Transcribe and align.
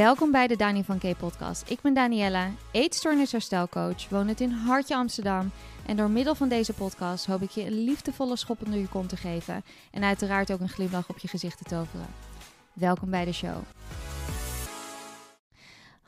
Welkom 0.00 0.30
bij 0.30 0.46
de 0.46 0.56
Dani 0.56 0.84
van 0.84 0.98
K 0.98 1.16
podcast. 1.18 1.70
Ik 1.70 1.80
ben 1.80 1.94
Daniella, 1.94 2.50
eetstoornisherstelcoach, 2.70 4.08
woon 4.08 4.28
het 4.28 4.40
in 4.40 4.50
Hartje 4.50 4.96
Amsterdam. 4.96 5.50
En 5.86 5.96
door 5.96 6.10
middel 6.10 6.34
van 6.34 6.48
deze 6.48 6.72
podcast 6.72 7.26
hoop 7.26 7.42
ik 7.42 7.50
je 7.50 7.66
een 7.66 7.84
liefdevolle 7.84 8.36
schop 8.36 8.64
onder 8.64 8.80
je 8.80 8.88
kont 8.88 9.08
te 9.08 9.16
geven. 9.16 9.64
En 9.90 10.04
uiteraard 10.04 10.52
ook 10.52 10.60
een 10.60 10.68
glimlach 10.68 11.08
op 11.08 11.18
je 11.18 11.28
gezicht 11.28 11.58
te 11.58 11.64
toveren. 11.64 12.06
Welkom 12.72 13.10
bij 13.10 13.24
de 13.24 13.32
show. 13.32 13.56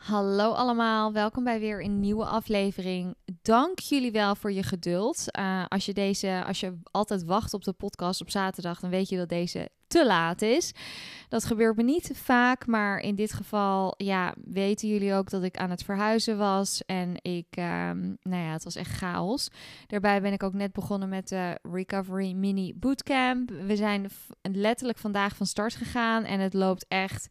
Hallo 0.02 0.52
allemaal, 0.52 1.12
welkom 1.12 1.44
bij 1.44 1.60
weer 1.60 1.84
een 1.84 2.00
nieuwe 2.00 2.24
aflevering. 2.24 3.14
Dank 3.42 3.78
jullie 3.78 4.12
wel 4.12 4.34
voor 4.34 4.52
je 4.52 4.62
geduld. 4.62 5.24
Uh, 5.38 5.64
als, 5.68 5.86
je 5.86 5.92
deze, 5.92 6.42
als 6.46 6.60
je 6.60 6.78
altijd 6.90 7.24
wacht 7.24 7.54
op 7.54 7.64
de 7.64 7.72
podcast 7.72 8.20
op 8.20 8.30
zaterdag, 8.30 8.80
dan 8.80 8.90
weet 8.90 9.08
je 9.08 9.16
dat 9.16 9.28
deze 9.28 9.68
te 9.86 10.06
laat 10.06 10.42
is. 10.42 10.72
Dat 11.28 11.44
gebeurt 11.44 11.76
me 11.76 11.82
niet 11.82 12.10
vaak, 12.14 12.66
maar 12.66 12.98
in 12.98 13.14
dit 13.14 13.32
geval, 13.32 13.94
ja, 13.96 14.34
weten 14.44 14.88
jullie 14.88 15.14
ook 15.14 15.30
dat 15.30 15.42
ik 15.42 15.56
aan 15.56 15.70
het 15.70 15.82
verhuizen 15.82 16.38
was. 16.38 16.82
En 16.86 17.14
ik, 17.22 17.46
um, 17.56 18.16
nou 18.22 18.42
ja, 18.42 18.52
het 18.52 18.64
was 18.64 18.76
echt 18.76 18.96
chaos. 18.96 19.48
Daarbij 19.86 20.20
ben 20.20 20.32
ik 20.32 20.42
ook 20.42 20.52
net 20.52 20.72
begonnen 20.72 21.08
met 21.08 21.28
de 21.28 21.58
Recovery 21.62 22.32
Mini 22.32 22.74
Bootcamp. 22.74 23.50
We 23.50 23.76
zijn 23.76 24.10
letterlijk 24.42 24.98
vandaag 24.98 25.36
van 25.36 25.46
start 25.46 25.74
gegaan 25.74 26.24
en 26.24 26.40
het 26.40 26.54
loopt 26.54 26.84
echt 26.88 27.28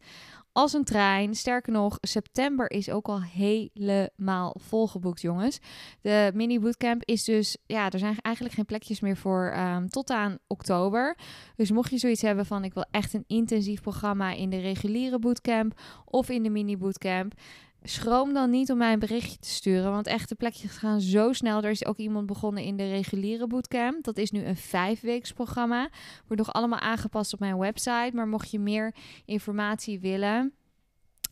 als 0.52 0.72
een 0.72 0.84
trein. 0.84 1.34
Sterker 1.34 1.72
nog, 1.72 1.98
september 2.00 2.70
is 2.70 2.90
ook 2.90 3.08
al 3.08 3.22
helemaal 3.22 4.56
volgeboekt, 4.60 5.20
jongens. 5.20 5.58
De 6.00 6.30
mini 6.34 6.60
bootcamp 6.60 7.02
is 7.04 7.24
dus, 7.24 7.56
ja, 7.66 7.90
er 7.90 7.98
zijn 7.98 8.16
eigenlijk 8.20 8.54
geen 8.54 8.64
plekjes 8.64 9.00
meer 9.00 9.16
voor 9.16 9.54
um, 9.56 9.88
tot 9.88 10.10
aan 10.10 10.38
oktober. 10.46 11.16
Dus 11.56 11.70
mocht 11.70 11.90
je 11.90 11.98
zoiets 11.98 12.22
hebben 12.22 12.46
van, 12.46 12.64
ik 12.64 12.74
wil 12.74 12.84
echt 12.90 13.14
een 13.14 13.24
intensief 13.26 13.80
programma 13.80 14.32
in 14.32 14.50
de 14.50 14.60
reguliere 14.60 15.18
bootcamp 15.18 15.80
of 16.04 16.28
in 16.28 16.42
de 16.42 16.50
mini 16.50 16.76
bootcamp. 16.76 17.32
Schroom 17.82 18.32
dan 18.32 18.50
niet 18.50 18.70
om 18.70 18.78
mij 18.78 18.92
een 18.92 18.98
berichtje 18.98 19.38
te 19.38 19.48
sturen, 19.48 19.90
want 19.90 20.06
echte 20.06 20.34
plekjes 20.34 20.76
gaan 20.76 21.00
zo 21.00 21.32
snel. 21.32 21.62
Er 21.62 21.70
is 21.70 21.86
ook 21.86 21.98
iemand 21.98 22.26
begonnen 22.26 22.62
in 22.62 22.76
de 22.76 22.88
reguliere 22.88 23.46
bootcamp. 23.46 24.04
Dat 24.04 24.16
is 24.16 24.30
nu 24.30 24.44
een 24.44 24.56
vijfweeks 24.56 25.32
programma. 25.32 25.88
Wordt 26.26 26.42
nog 26.42 26.52
allemaal 26.52 26.78
aangepast 26.78 27.32
op 27.32 27.38
mijn 27.38 27.58
website. 27.58 28.10
Maar 28.12 28.28
mocht 28.28 28.50
je 28.50 28.58
meer 28.58 28.94
informatie 29.24 30.00
willen, 30.00 30.52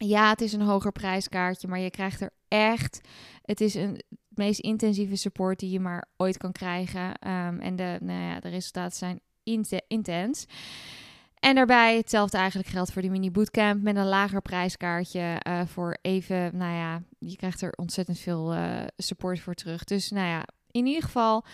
ja, 0.06 0.28
het 0.28 0.40
is 0.40 0.52
een 0.52 0.60
hoger 0.60 0.92
prijskaartje, 0.92 1.68
maar 1.68 1.78
je 1.78 1.90
krijgt 1.90 2.20
er 2.20 2.30
echt. 2.48 3.00
Het 3.42 3.60
is 3.60 3.74
een 3.74 4.00
het 4.30 4.38
meest 4.38 4.60
intensieve 4.60 5.16
support 5.16 5.58
die 5.58 5.70
je 5.70 5.80
maar 5.80 6.08
ooit 6.16 6.36
kan 6.36 6.52
krijgen. 6.52 7.04
Um, 7.28 7.60
en 7.60 7.76
de, 7.76 7.98
nou 8.00 8.20
ja, 8.20 8.40
de 8.40 8.48
resultaten 8.48 8.96
zijn 8.96 9.20
intens. 9.88 10.46
En 11.40 11.54
daarbij 11.54 11.96
hetzelfde 11.96 12.36
eigenlijk 12.36 12.68
geldt 12.68 12.92
voor 12.92 13.02
die 13.02 13.10
mini 13.10 13.30
bootcamp 13.30 13.82
met 13.82 13.96
een 13.96 14.08
lager 14.08 14.42
prijskaartje 14.42 15.40
uh, 15.48 15.60
voor 15.66 15.96
even, 16.02 16.56
nou 16.56 16.74
ja, 16.74 17.02
je 17.18 17.36
krijgt 17.36 17.62
er 17.62 17.72
ontzettend 17.76 18.18
veel 18.18 18.54
uh, 18.54 18.80
support 18.96 19.40
voor 19.40 19.54
terug. 19.54 19.84
Dus 19.84 20.10
nou 20.10 20.26
ja, 20.26 20.44
in 20.70 20.86
ieder 20.86 21.02
geval 21.02 21.44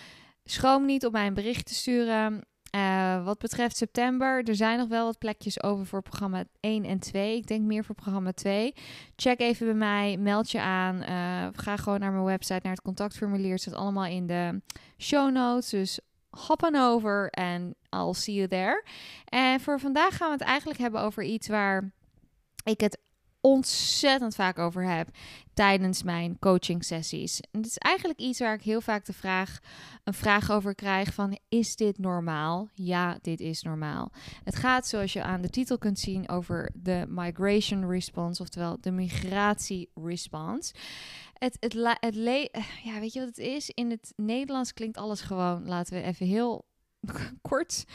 schroom 0.43 0.85
niet 0.85 1.05
om 1.05 1.11
mij 1.11 1.27
een 1.27 1.33
bericht 1.33 1.65
te 1.65 1.73
sturen. 1.73 2.45
Uh, 2.75 3.25
wat 3.25 3.37
betreft 3.37 3.77
september, 3.77 4.43
er 4.43 4.55
zijn 4.55 4.77
nog 4.77 4.87
wel 4.87 5.05
wat 5.05 5.17
plekjes 5.17 5.63
over 5.63 5.85
voor 5.85 6.01
programma 6.01 6.43
1 6.59 6.83
en 6.83 6.99
2. 6.99 7.37
Ik 7.37 7.47
denk 7.47 7.61
meer 7.61 7.83
voor 7.83 7.95
programma 7.95 8.31
2. 8.31 8.73
Check 9.15 9.39
even 9.39 9.65
bij 9.65 9.75
mij, 9.75 10.17
meld 10.17 10.51
je 10.51 10.61
aan. 10.61 11.03
ga 11.55 11.77
gewoon 11.77 11.99
naar 11.99 12.11
mijn 12.11 12.23
website, 12.23 12.59
naar 12.63 12.71
het 12.71 12.81
contactformulier. 12.81 13.53
Het 13.53 13.73
allemaal 13.73 14.05
in 14.05 14.27
de 14.27 14.61
show 14.97 15.31
notes. 15.31 15.69
Dus 15.69 15.99
hop 16.37 16.63
on 16.63 16.75
over 16.75 17.29
en 17.29 17.75
I'll 17.89 18.13
see 18.13 18.35
you 18.35 18.47
there. 18.47 18.83
En 19.25 19.59
voor 19.59 19.79
vandaag 19.79 20.17
gaan 20.17 20.27
we 20.27 20.33
het 20.33 20.43
eigenlijk 20.47 20.79
hebben 20.79 21.01
over 21.01 21.23
iets 21.23 21.47
waar 21.47 21.91
ik 22.63 22.79
het 22.79 22.99
ontzettend 23.41 24.35
vaak 24.35 24.59
over 24.59 24.83
heb 24.83 25.09
tijdens 25.53 26.03
mijn 26.03 26.39
coaching 26.39 26.83
sessies. 26.83 27.41
Het 27.51 27.65
is 27.65 27.77
eigenlijk 27.77 28.19
iets 28.19 28.39
waar 28.39 28.53
ik 28.53 28.61
heel 28.61 28.81
vaak 28.81 29.05
de 29.05 29.13
vraag, 29.13 29.59
een 30.03 30.13
vraag 30.13 30.51
over 30.51 30.75
krijg 30.75 31.13
van 31.13 31.39
is 31.49 31.75
dit 31.75 31.97
normaal? 31.97 32.69
Ja, 32.73 33.17
dit 33.21 33.39
is 33.39 33.61
normaal. 33.61 34.11
Het 34.43 34.55
gaat 34.55 34.87
zoals 34.87 35.13
je 35.13 35.23
aan 35.23 35.41
de 35.41 35.49
titel 35.49 35.77
kunt 35.77 35.99
zien 35.99 36.29
over 36.29 36.71
de 36.73 37.05
migration 37.07 37.89
response, 37.89 38.41
oftewel 38.41 38.77
de 38.81 38.91
migratie 38.91 39.89
response. 39.93 40.73
Het, 41.39 41.57
het, 41.59 41.97
het, 41.99 42.15
le 42.15 42.49
ja, 42.83 42.99
weet 42.99 43.13
je 43.13 43.19
wat 43.19 43.27
het 43.27 43.37
is? 43.37 43.69
In 43.69 43.89
het 43.89 44.13
Nederlands 44.15 44.73
klinkt 44.73 44.97
alles 44.97 45.21
gewoon, 45.21 45.67
laten 45.67 45.93
we 45.93 46.01
even 46.01 46.25
heel 46.25 46.65
kort 47.49 47.85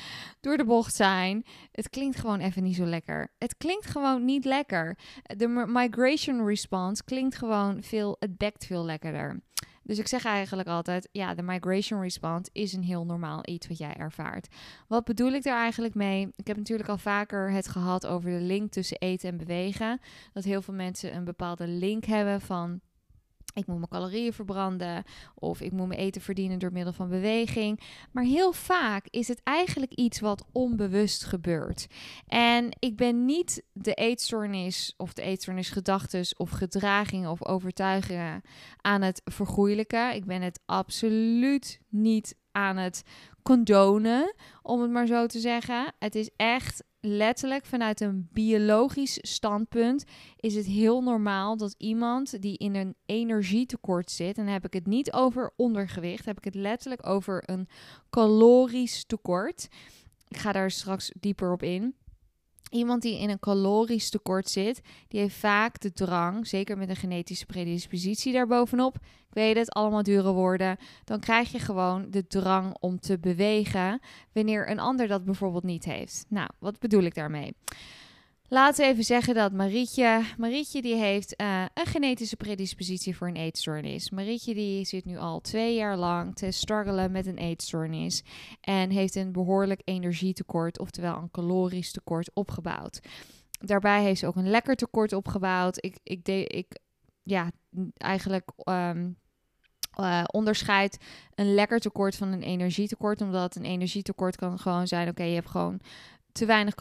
door 0.41 0.57
de 0.57 0.65
bocht 0.65 0.95
zijn. 0.95 1.45
Het 1.73 1.91
klinkt 1.91 2.17
gewoon 2.17 2.41
even 2.41 2.63
niet 2.63 2.77
zo 2.77 2.85
lekker. 2.85 3.33
Het 3.39 3.57
klinkt 3.57 3.87
gewoon 3.87 4.25
niet 4.25 4.45
lekker. 4.45 4.99
De 5.37 5.49
migration 5.69 6.47
response 6.47 7.05
klinkt 7.05 7.37
gewoon 7.37 7.83
veel, 7.83 8.17
het 8.19 8.37
bekt 8.39 8.67
veel 8.67 8.85
lekkerder. 8.85 9.43
Dus 9.85 9.99
ik 9.99 10.09
zeg 10.09 10.25
eigenlijk 10.25 10.69
altijd, 10.69 11.09
ja, 11.13 11.35
de 11.35 11.43
migration 11.43 12.01
response 12.01 12.51
is 12.53 12.73
een 12.73 12.83
heel 12.83 13.05
normaal 13.05 13.41
iets 13.45 13.67
wat 13.67 13.79
jij 13.79 13.95
ervaart. 13.95 14.55
Wat 14.89 15.05
bedoel 15.05 15.33
ik 15.33 15.43
daar 15.43 15.63
eigenlijk 15.63 15.95
mee? 15.95 16.29
Ik 16.37 16.47
heb 16.47 16.57
natuurlijk 16.57 16.89
al 16.89 16.99
vaker 16.99 17.51
het 17.51 17.69
gehad 17.69 18.07
over 18.07 18.31
de 18.31 18.45
link 18.45 18.73
tussen 18.73 18.99
eten 18.99 19.29
en 19.29 19.37
bewegen. 19.37 20.01
Dat 20.33 20.45
heel 20.45 20.63
veel 20.63 20.75
mensen 20.75 21.15
een 21.15 21.25
bepaalde 21.25 21.67
link 21.67 22.05
hebben 22.05 22.41
van 22.41 22.81
ik 23.55 23.67
moet 23.67 23.77
mijn 23.77 23.89
calorieën 23.89 24.33
verbranden 24.33 25.05
of 25.35 25.61
ik 25.61 25.73
moet 25.73 25.89
mijn 25.89 26.01
eten 26.01 26.21
verdienen 26.21 26.59
door 26.59 26.73
middel 26.73 26.93
van 26.93 27.09
beweging. 27.09 27.81
Maar 28.13 28.25
heel 28.25 28.53
vaak 28.53 29.07
is 29.11 29.29
het 29.29 29.41
eigenlijk 29.43 29.93
iets 29.93 30.21
wat 30.21 30.45
onbewust 30.53 31.25
gebeurt. 31.25 31.87
En 32.27 32.77
ik 32.79 32.97
ben 32.97 33.25
niet 33.25 33.63
de 33.73 33.95
eetstoornis 33.95 34.95
of 34.97 35.13
de 35.13 35.23
eetstoornis 35.23 35.71
gedachtes 35.71 36.37
of 36.37 36.51
gedragingen 36.51 37.31
of 37.31 37.45
overtuigingen 37.45 38.43
aan 38.81 39.03
het 39.03 39.21
vergoeilijken. 39.25 40.15
Ik 40.15 40.25
ben 40.25 40.43
het 40.43 40.61
absoluut 40.67 41.81
niet 41.89 42.37
aan 42.53 42.77
het 42.77 43.03
condonen, 43.43 44.35
om 44.63 44.81
het 44.81 44.91
maar 44.91 45.07
zo 45.07 45.27
te 45.27 45.39
zeggen. 45.39 45.93
Het 45.99 46.15
is 46.15 46.31
echt 46.37 46.85
letterlijk 47.05 47.67
vanuit 47.67 48.01
een 48.01 48.29
biologisch 48.33 49.19
standpunt 49.21 50.05
is 50.37 50.55
het 50.55 50.67
heel 50.67 51.03
normaal 51.03 51.57
dat 51.57 51.75
iemand 51.79 52.43
die 52.43 52.59
in 52.59 52.75
een 52.75 52.95
energietekort 53.07 54.11
zit, 54.11 54.39
en 54.39 54.45
dan 54.45 54.53
heb 54.53 54.65
ik 54.65 54.73
het 54.73 54.87
niet 54.87 55.13
over 55.13 55.53
ondergewicht, 55.57 56.25
heb 56.25 56.39
ik 56.39 56.45
het 56.45 56.55
letterlijk 56.55 57.07
over 57.07 57.43
een 57.47 57.69
calorisch 58.11 59.05
tekort. 59.05 59.69
Ik 60.29 60.37
ga 60.37 60.53
daar 60.53 60.71
straks 60.71 61.13
dieper 61.21 61.53
op 61.53 61.63
in. 61.63 61.95
Iemand 62.73 63.03
die 63.03 63.19
in 63.19 63.31
een 63.31 63.39
calorisch 63.39 64.11
tekort 64.11 64.49
zit, 64.49 64.81
die 65.09 65.21
heeft 65.21 65.37
vaak 65.37 65.81
de 65.81 65.93
drang, 65.93 66.47
zeker 66.47 66.79
met 66.79 66.89
een 66.89 66.97
genetische 66.97 67.47
predispositie 67.47 68.33
daarbovenop. 68.33 68.95
Ik 69.29 69.35
weet 69.35 69.57
het, 69.57 69.71
allemaal 69.71 70.03
dure 70.03 70.33
woorden. 70.33 70.77
Dan 71.05 71.21
krijg 71.21 71.53
je 71.53 71.59
gewoon 71.59 72.07
de 72.11 72.27
drang 72.27 72.77
om 72.81 73.01
te 73.01 73.19
bewegen, 73.19 74.01
wanneer 74.33 74.71
een 74.71 74.79
ander 74.79 75.09
dat 75.09 75.25
bijvoorbeeld 75.25 75.63
niet 75.63 75.85
heeft. 75.85 76.25
Nou, 76.29 76.49
wat 76.59 76.79
bedoel 76.79 77.03
ik 77.03 77.15
daarmee? 77.15 77.55
Laten 78.53 78.85
we 78.85 78.91
even 78.91 79.05
zeggen 79.05 79.35
dat 79.35 79.53
Marietje, 79.53 80.23
Marietje 80.39 80.83
die 80.83 80.95
heeft 80.95 81.41
uh, 81.41 81.65
een 81.75 81.87
genetische 81.87 82.37
predispositie 82.37 83.17
voor 83.17 83.29
een 83.29 83.37
eetstoornis. 83.37 84.11
Marietje 84.11 84.55
die 84.55 84.85
zit 84.85 85.05
nu 85.05 85.19
al 85.19 85.41
twee 85.41 85.75
jaar 85.75 85.97
lang 85.97 86.35
te 86.35 86.51
struggelen 86.51 87.13
met 87.13 87.27
een 87.27 87.39
eetstoornis 87.39 88.23
en 88.61 88.91
heeft 88.91 89.15
een 89.15 89.33
behoorlijk 89.33 89.81
energietekort, 89.85 90.79
oftewel 90.79 91.17
een 91.17 91.31
calorisch 91.31 91.93
tekort 91.93 92.31
opgebouwd. 92.35 93.01
Daarbij 93.51 94.03
heeft 94.03 94.21
ze 94.21 94.27
ook 94.27 94.37
een 94.37 94.51
lekker 94.51 94.77
tekort 94.77 95.13
opgebouwd. 95.13 95.85
Ik, 95.85 95.99
ik, 96.03 96.29
ik 96.47 96.79
ja, 97.23 97.51
eigenlijk 97.97 98.51
um, 98.65 99.17
uh, 100.01 100.25
onderscheid 100.27 100.99
een 101.35 101.55
lekker 101.55 101.81
tekort 101.81 102.17
van 102.17 102.29
een 102.29 102.43
energietekort. 102.43 103.21
Omdat 103.21 103.57
een 103.57 103.65
energietekort 103.65 104.37
kan 104.37 104.59
gewoon 104.59 104.87
zijn: 104.87 105.09
oké, 105.09 105.23
je 105.23 105.35
hebt 105.35 105.51
gewoon 105.51 105.81
te 106.33 106.47
weinig 106.47 106.75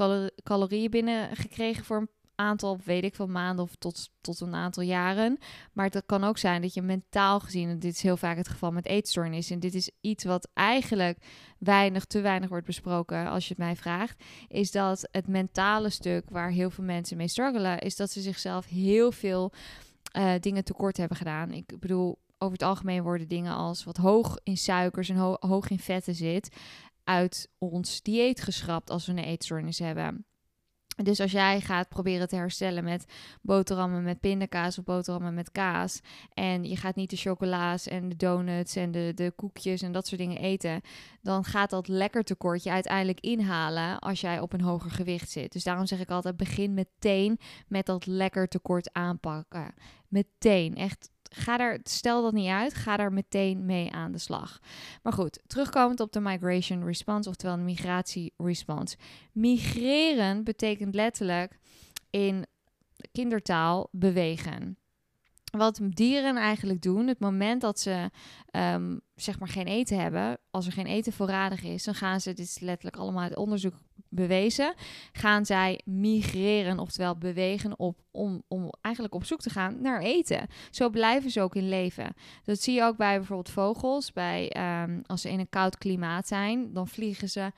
calorieën 0.43 0.91
binnengekregen 0.91 1.85
voor 1.85 1.97
een 1.97 2.09
aantal, 2.35 2.79
weet 2.83 3.03
ik 3.03 3.15
veel, 3.15 3.27
maanden 3.27 3.65
of 3.65 3.75
tot, 3.75 4.09
tot 4.21 4.39
een 4.39 4.55
aantal 4.55 4.83
jaren. 4.83 5.37
Maar 5.73 5.85
het 5.85 6.03
kan 6.05 6.23
ook 6.23 6.37
zijn 6.37 6.61
dat 6.61 6.73
je 6.73 6.81
mentaal 6.81 7.39
gezien, 7.39 7.69
en 7.69 7.79
dit 7.79 7.93
is 7.93 8.01
heel 8.01 8.17
vaak 8.17 8.37
het 8.37 8.47
geval 8.47 8.71
met 8.71 8.85
eetstoornis, 8.85 9.49
en 9.49 9.59
dit 9.59 9.73
is 9.73 9.91
iets 10.01 10.23
wat 10.23 10.49
eigenlijk 10.53 11.17
weinig, 11.57 12.05
te 12.05 12.21
weinig 12.21 12.49
wordt 12.49 12.65
besproken 12.65 13.27
als 13.27 13.43
je 13.43 13.49
het 13.49 13.63
mij 13.63 13.75
vraagt, 13.75 14.23
is 14.47 14.71
dat 14.71 15.07
het 15.11 15.27
mentale 15.27 15.89
stuk 15.89 16.29
waar 16.29 16.49
heel 16.49 16.69
veel 16.69 16.83
mensen 16.83 17.17
mee 17.17 17.27
struggelen, 17.27 17.79
is 17.79 17.95
dat 17.95 18.11
ze 18.11 18.21
zichzelf 18.21 18.65
heel 18.65 19.11
veel 19.11 19.51
uh, 20.17 20.33
dingen 20.39 20.63
tekort 20.63 20.97
hebben 20.97 21.17
gedaan. 21.17 21.51
Ik 21.51 21.79
bedoel, 21.79 22.19
over 22.37 22.53
het 22.53 22.63
algemeen 22.63 23.03
worden 23.03 23.27
dingen 23.27 23.53
als 23.53 23.83
wat 23.83 23.97
hoog 23.97 24.37
in 24.43 24.57
suikers 24.57 25.09
en 25.09 25.37
hoog 25.39 25.69
in 25.69 25.79
vetten 25.79 26.15
zit, 26.15 26.55
uit 27.11 27.49
ons 27.57 28.01
dieet 28.01 28.41
geschrapt 28.41 28.89
als 28.89 29.05
we 29.05 29.11
een 29.11 29.17
eetstoornis 29.17 29.79
hebben. 29.79 30.25
Dus 30.95 31.19
als 31.19 31.31
jij 31.31 31.61
gaat 31.61 31.89
proberen 31.89 32.27
te 32.27 32.35
herstellen 32.35 32.83
met 32.83 33.05
boterhammen 33.41 34.03
met 34.03 34.19
pindakaas 34.19 34.77
of 34.77 34.83
boterhammen 34.83 35.33
met 35.33 35.51
kaas. 35.51 35.99
En 36.33 36.63
je 36.63 36.75
gaat 36.75 36.95
niet 36.95 37.09
de 37.09 37.15
chocola's 37.15 37.87
en 37.87 38.09
de 38.09 38.15
donuts 38.15 38.75
en 38.75 38.91
de, 38.91 39.11
de 39.15 39.33
koekjes 39.35 39.81
en 39.81 39.91
dat 39.91 40.07
soort 40.07 40.21
dingen 40.21 40.37
eten. 40.37 40.81
Dan 41.21 41.43
gaat 41.43 41.69
dat 41.69 41.87
lekker 41.87 42.23
tekortje 42.23 42.71
uiteindelijk 42.71 43.19
inhalen 43.19 43.99
als 43.99 44.21
jij 44.21 44.39
op 44.39 44.53
een 44.53 44.61
hoger 44.61 44.91
gewicht 44.91 45.31
zit. 45.31 45.51
Dus 45.51 45.63
daarom 45.63 45.85
zeg 45.85 45.99
ik 45.99 46.09
altijd: 46.09 46.37
begin 46.37 46.73
meteen 46.73 47.39
met 47.67 47.85
dat 47.85 48.05
lekker 48.05 48.47
tekort 48.47 48.93
aanpakken. 48.93 49.73
Meteen. 50.07 50.75
Echt 50.75 51.09
ga 51.33 51.57
daar, 51.57 51.79
stel 51.83 52.21
dat 52.21 52.33
niet 52.33 52.49
uit, 52.49 52.73
ga 52.73 52.97
daar 52.97 53.13
meteen 53.13 53.65
mee 53.65 53.91
aan 53.91 54.11
de 54.11 54.17
slag. 54.17 54.59
Maar 55.03 55.13
goed, 55.13 55.39
terugkomend 55.47 55.99
op 55.99 56.11
de 56.11 56.19
migration 56.19 56.85
response, 56.85 57.29
oftewel 57.29 57.55
de 57.55 57.61
migratie 57.61 58.33
response. 58.37 58.97
Migreren 59.31 60.43
betekent 60.43 60.95
letterlijk 60.95 61.59
in 62.09 62.45
kindertaal 63.11 63.87
bewegen. 63.91 64.77
Wat 65.51 65.79
dieren 65.83 66.37
eigenlijk 66.37 66.81
doen, 66.81 67.07
het 67.07 67.19
moment 67.19 67.61
dat 67.61 67.79
ze 67.79 68.09
um, 68.51 69.01
zeg 69.15 69.39
maar 69.39 69.47
geen 69.47 69.67
eten 69.67 69.99
hebben, 69.99 70.37
als 70.51 70.65
er 70.65 70.71
geen 70.71 70.85
eten 70.85 71.13
voorradig 71.13 71.63
is, 71.63 71.83
dan 71.83 71.95
gaan 71.95 72.21
ze, 72.21 72.33
dit 72.33 72.45
is 72.45 72.59
letterlijk 72.59 72.97
allemaal 72.97 73.23
uit 73.23 73.35
onderzoek 73.35 73.73
bewezen, 74.09 74.73
gaan 75.11 75.45
zij 75.45 75.81
migreren, 75.85 76.79
oftewel 76.79 77.17
bewegen 77.17 77.79
op, 77.79 77.99
om, 78.11 78.43
om 78.47 78.69
eigenlijk 78.81 79.15
op 79.15 79.25
zoek 79.25 79.41
te 79.41 79.49
gaan 79.49 79.81
naar 79.81 80.01
eten. 80.01 80.47
Zo 80.69 80.89
blijven 80.89 81.31
ze 81.31 81.41
ook 81.41 81.55
in 81.55 81.69
leven. 81.69 82.13
Dat 82.43 82.61
zie 82.61 82.73
je 82.73 82.83
ook 82.83 82.97
bij 82.97 83.17
bijvoorbeeld 83.17 83.49
vogels. 83.49 84.11
Bij, 84.11 84.55
um, 84.83 85.01
als 85.05 85.21
ze 85.21 85.29
in 85.29 85.39
een 85.39 85.49
koud 85.49 85.77
klimaat 85.77 86.27
zijn, 86.27 86.73
dan 86.73 86.87
vliegen 86.87 87.29
ze 87.29 87.51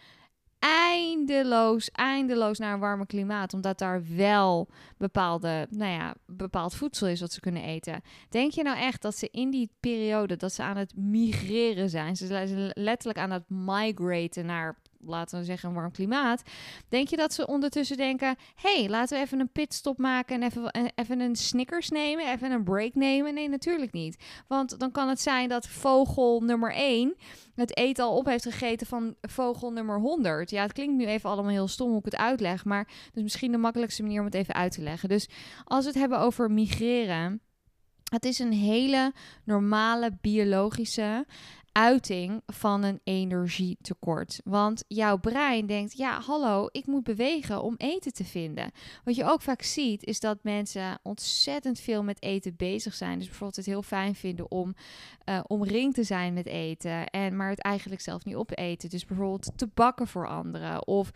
eindeloos, 0.65 1.89
eindeloos 1.91 2.57
naar 2.57 2.73
een 2.73 2.79
warme 2.79 3.05
klimaat. 3.05 3.53
Omdat 3.53 3.77
daar 3.77 4.03
wel 4.15 4.67
bepaalde, 4.97 5.67
nou 5.69 5.91
ja, 5.91 6.15
bepaald 6.25 6.75
voedsel 6.75 7.07
is 7.07 7.21
wat 7.21 7.31
ze 7.31 7.39
kunnen 7.39 7.63
eten. 7.63 8.01
Denk 8.29 8.51
je 8.51 8.63
nou 8.63 8.77
echt 8.77 9.01
dat 9.01 9.17
ze 9.17 9.29
in 9.31 9.49
die 9.49 9.69
periode 9.79 10.35
dat 10.35 10.53
ze 10.53 10.63
aan 10.63 10.77
het 10.77 10.95
migreren 10.95 11.89
zijn, 11.89 12.15
ze 12.15 12.27
zijn 12.27 12.71
letterlijk 12.73 13.19
aan 13.19 13.31
het 13.31 13.49
migraten 13.49 14.45
naar 14.45 14.77
laten 15.05 15.39
we 15.39 15.45
zeggen, 15.45 15.69
een 15.69 15.75
warm 15.75 15.91
klimaat. 15.91 16.41
Denk 16.89 17.07
je 17.07 17.15
dat 17.15 17.33
ze 17.33 17.47
ondertussen 17.47 17.97
denken: 17.97 18.35
hey, 18.55 18.89
laten 18.89 19.17
we 19.17 19.23
even 19.23 19.39
een 19.39 19.51
pitstop 19.51 19.97
maken 19.97 20.41
en 20.41 20.43
even, 20.43 20.91
even 20.95 21.19
een 21.19 21.35
Snickers 21.35 21.89
nemen, 21.89 22.31
even 22.31 22.51
een 22.51 22.63
break 22.63 22.93
nemen? 22.93 23.33
Nee, 23.33 23.49
natuurlijk 23.49 23.91
niet. 23.91 24.23
Want 24.47 24.79
dan 24.79 24.91
kan 24.91 25.09
het 25.09 25.21
zijn 25.21 25.49
dat 25.49 25.67
vogel 25.67 26.41
nummer 26.41 26.73
1 26.73 27.15
het 27.55 27.77
eten 27.77 28.03
al 28.03 28.17
op 28.17 28.25
heeft 28.25 28.43
gegeten 28.43 28.87
van 28.87 29.15
vogel 29.21 29.71
nummer 29.71 29.99
100. 29.99 30.49
Ja, 30.49 30.61
het 30.61 30.73
klinkt 30.73 30.95
nu 30.95 31.05
even 31.05 31.29
allemaal 31.29 31.51
heel 31.51 31.67
stom 31.67 31.89
hoe 31.89 31.99
ik 31.99 32.05
het 32.05 32.15
uitleg, 32.15 32.65
maar 32.65 32.87
dus 33.11 33.23
misschien 33.23 33.51
de 33.51 33.57
makkelijkste 33.57 34.01
manier 34.01 34.19
om 34.19 34.25
het 34.25 34.35
even 34.35 34.53
uit 34.53 34.71
te 34.71 34.81
leggen. 34.81 35.09
Dus 35.09 35.29
als 35.63 35.83
we 35.83 35.89
het 35.89 35.99
hebben 35.99 36.19
over 36.19 36.51
migreren. 36.51 37.41
Het 38.03 38.25
is 38.25 38.39
een 38.39 38.53
hele 38.53 39.13
normale 39.43 40.17
biologische 40.21 41.25
uiting 41.73 42.41
van 42.45 42.83
een 42.83 42.99
energietekort. 43.03 44.41
Want 44.43 44.83
jouw 44.87 45.17
brein 45.17 45.65
denkt: 45.65 45.97
ja, 45.97 46.19
hallo, 46.19 46.67
ik 46.71 46.85
moet 46.85 47.03
bewegen 47.03 47.61
om 47.61 47.75
eten 47.77 48.13
te 48.13 48.23
vinden. 48.23 48.71
Wat 49.03 49.15
je 49.15 49.23
ook 49.23 49.41
vaak 49.41 49.61
ziet, 49.61 50.03
is 50.03 50.19
dat 50.19 50.43
mensen 50.43 50.99
ontzettend 51.03 51.79
veel 51.79 52.03
met 52.03 52.21
eten 52.21 52.55
bezig 52.55 52.93
zijn. 52.93 53.17
Dus 53.17 53.27
bijvoorbeeld 53.27 53.55
het 53.55 53.65
heel 53.65 53.81
fijn 53.81 54.15
vinden 54.15 54.51
om 54.51 54.75
uh, 55.25 55.39
omringd 55.47 55.95
te 55.95 56.03
zijn 56.03 56.33
met 56.33 56.45
eten, 56.45 57.09
en 57.09 57.35
maar 57.35 57.49
het 57.49 57.61
eigenlijk 57.61 58.01
zelf 58.01 58.25
niet 58.25 58.35
opeten. 58.35 58.89
Dus 58.89 59.05
bijvoorbeeld 59.05 59.51
te 59.55 59.69
bakken 59.73 60.07
voor 60.07 60.27
anderen, 60.27 60.87
of 60.87 61.11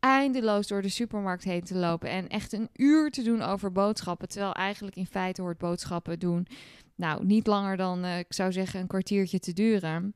eindeloos 0.00 0.66
door 0.66 0.82
de 0.82 0.88
supermarkt 0.88 1.44
heen 1.44 1.64
te 1.64 1.74
lopen 1.74 2.10
en 2.10 2.28
echt 2.28 2.52
een 2.52 2.68
uur 2.72 3.10
te 3.10 3.22
doen 3.22 3.42
over 3.42 3.72
boodschappen, 3.72 4.28
terwijl 4.28 4.52
eigenlijk 4.52 4.96
in 4.96 5.06
feite 5.06 5.42
hoort 5.42 5.58
boodschappen 5.58 6.18
doen 6.18 6.46
nou, 6.96 7.24
niet 7.24 7.46
langer 7.46 7.76
dan, 7.76 8.04
uh, 8.04 8.18
ik 8.18 8.32
zou 8.32 8.52
zeggen, 8.52 8.80
een 8.80 8.86
kwartiertje 8.86 9.38
te 9.38 9.52
duren. 9.52 10.14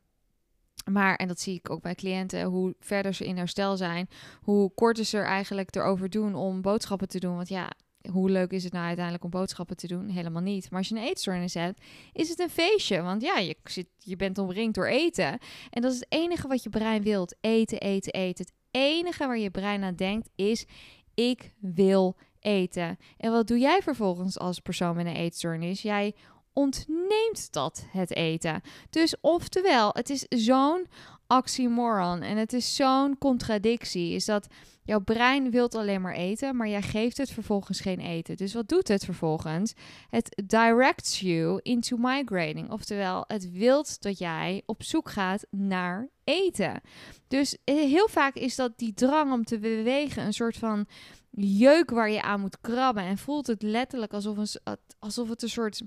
Maar, 0.90 1.16
en 1.16 1.28
dat 1.28 1.40
zie 1.40 1.54
ik 1.54 1.70
ook 1.70 1.82
bij 1.82 1.94
cliënten, 1.94 2.44
hoe 2.44 2.74
verder 2.80 3.14
ze 3.14 3.26
in 3.26 3.36
herstel 3.36 3.76
zijn, 3.76 4.08
hoe 4.40 4.74
korter 4.74 5.04
ze 5.04 5.18
er 5.18 5.24
eigenlijk 5.24 5.76
erover 5.76 6.10
doen 6.10 6.34
om 6.34 6.62
boodschappen 6.62 7.08
te 7.08 7.18
doen. 7.18 7.36
Want 7.36 7.48
ja, 7.48 7.70
hoe 8.10 8.30
leuk 8.30 8.50
is 8.50 8.64
het 8.64 8.72
nou 8.72 8.84
uiteindelijk 8.84 9.24
om 9.24 9.30
boodschappen 9.30 9.76
te 9.76 9.86
doen? 9.86 10.08
Helemaal 10.08 10.42
niet. 10.42 10.70
Maar 10.70 10.78
als 10.78 10.88
je 10.88 10.94
een 10.94 11.02
eetstoornis 11.02 11.54
hebt, 11.54 11.84
is 12.12 12.28
het 12.28 12.38
een 12.38 12.50
feestje. 12.50 13.02
Want 13.02 13.22
ja, 13.22 13.38
je, 13.38 13.56
zit, 13.64 13.88
je 13.98 14.16
bent 14.16 14.38
omringd 14.38 14.74
door 14.74 14.86
eten. 14.86 15.38
En 15.70 15.82
dat 15.82 15.92
is 15.92 15.98
het 16.00 16.12
enige 16.12 16.48
wat 16.48 16.62
je 16.62 16.70
brein 16.70 17.02
wilt. 17.02 17.36
Eten, 17.40 17.78
eten, 17.78 18.12
eten. 18.12 18.44
Het 18.44 18.54
enige 18.70 19.26
waar 19.26 19.38
je 19.38 19.50
brein 19.50 19.82
aan 19.82 19.94
denkt 19.94 20.28
is, 20.34 20.66
ik 21.14 21.54
wil 21.58 22.16
eten. 22.40 22.96
En 23.16 23.32
wat 23.32 23.46
doe 23.46 23.58
jij 23.58 23.82
vervolgens 23.82 24.38
als 24.38 24.60
persoon 24.60 24.96
met 24.96 25.06
een 25.06 25.16
eetstoornis? 25.16 25.82
Jij 25.82 26.14
ontneemt 26.52 27.52
dat 27.52 27.84
het 27.90 28.14
eten. 28.14 28.60
Dus 28.90 29.14
oftewel, 29.20 29.90
het 29.92 30.10
is 30.10 30.26
zo'n 30.28 30.86
oxymoron 31.26 32.22
en 32.22 32.36
het 32.36 32.52
is 32.52 32.76
zo'n 32.76 33.18
contradictie. 33.18 34.14
Is 34.14 34.24
dat 34.24 34.46
jouw 34.82 35.00
brein 35.00 35.50
wilt 35.50 35.74
alleen 35.74 36.00
maar 36.00 36.14
eten, 36.14 36.56
maar 36.56 36.68
jij 36.68 36.82
geeft 36.82 37.16
het 37.16 37.30
vervolgens 37.30 37.80
geen 37.80 38.00
eten. 38.00 38.36
Dus 38.36 38.54
wat 38.54 38.68
doet 38.68 38.88
het 38.88 39.04
vervolgens? 39.04 39.72
Het 40.08 40.42
directs 40.46 41.20
you 41.20 41.60
into 41.62 41.96
migrating. 41.96 42.70
Oftewel, 42.70 43.24
het 43.26 43.50
wilt 43.50 44.02
dat 44.02 44.18
jij 44.18 44.62
op 44.66 44.82
zoek 44.82 45.10
gaat 45.10 45.46
naar 45.50 46.08
eten. 46.24 46.80
Dus 47.28 47.56
eh, 47.64 47.74
heel 47.74 48.08
vaak 48.08 48.34
is 48.34 48.56
dat 48.56 48.78
die 48.78 48.94
drang 48.94 49.32
om 49.32 49.44
te 49.44 49.58
bewegen 49.58 50.24
een 50.24 50.32
soort 50.32 50.56
van 50.56 50.86
jeuk 51.30 51.90
waar 51.90 52.10
je 52.10 52.22
aan 52.22 52.40
moet 52.40 52.60
krabben. 52.60 53.02
En 53.02 53.18
voelt 53.18 53.46
het 53.46 53.62
letterlijk 53.62 54.12
alsof, 54.12 54.36
een, 54.36 54.76
alsof 54.98 55.28
het 55.28 55.42
een 55.42 55.48
soort 55.48 55.82